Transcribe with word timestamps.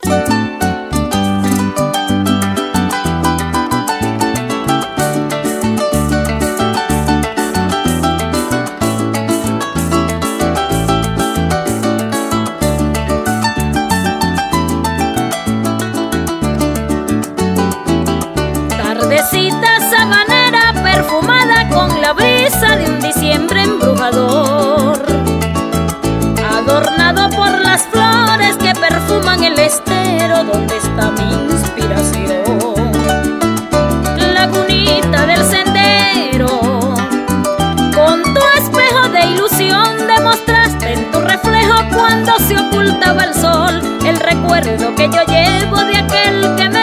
Música 0.00 0.51
perfuman 29.42 29.44
el 29.44 29.58
estero 29.58 30.44
donde 30.44 30.76
está 30.76 31.10
mi 31.10 31.32
inspiración. 31.52 32.92
Lagunita 34.34 35.26
del 35.26 35.44
sendero, 35.44 36.94
con 37.94 38.22
tu 38.22 38.40
espejo 38.58 39.08
de 39.08 39.26
ilusión 39.32 40.06
demostraste 40.06 40.92
en 40.94 41.10
tu 41.10 41.20
reflejo 41.20 41.74
cuando 41.94 42.38
se 42.38 42.58
ocultaba 42.58 43.24
el 43.24 43.34
sol 43.34 43.82
el 44.06 44.16
recuerdo 44.18 44.94
que 44.94 45.08
yo 45.08 45.22
llevo 45.26 45.84
de 45.84 45.96
aquel 45.96 46.56
que 46.56 46.68
me 46.68 46.81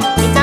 destino 0.00 0.37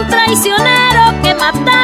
corazón 0.00 0.06
traicionero 0.08 1.22
que 1.22 1.34
mataste 1.34 1.79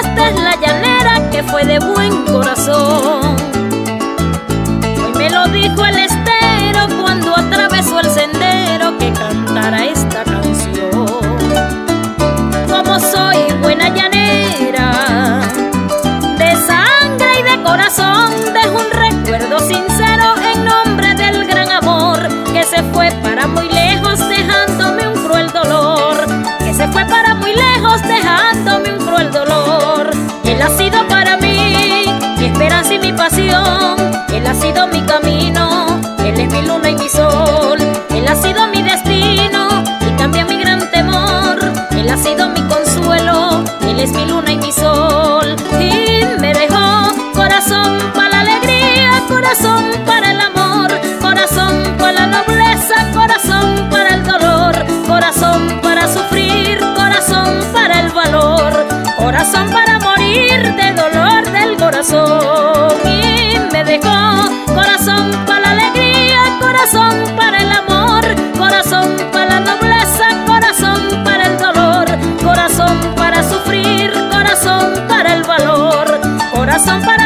corazón 59.46 59.70
para 59.70 59.98
morir 60.00 60.74
de 60.74 60.92
dolor 60.94 61.50
del 61.52 61.76
corazón. 61.76 62.92
Y 63.04 63.56
me 63.72 63.84
dejó 63.84 64.50
corazón 64.74 65.30
para 65.46 65.60
la 65.60 65.70
alegría, 65.70 66.40
corazón 66.60 67.14
para 67.36 67.58
el 67.58 67.70
amor, 67.70 68.24
corazón 68.58 69.16
para 69.32 69.46
la 69.46 69.60
nobleza, 69.60 70.26
corazón 70.46 71.22
para 71.22 71.46
el 71.46 71.58
dolor, 71.58 72.06
corazón 72.42 72.98
para 73.14 73.48
sufrir, 73.48 74.10
corazón 74.32 75.04
para 75.06 75.34
el 75.34 75.44
valor, 75.44 76.20
corazón 76.52 77.02
para 77.02 77.25